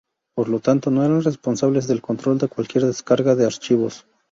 [0.35, 4.07] Por lo tanto, no eran responsables del control de cualquier descarga de archivos.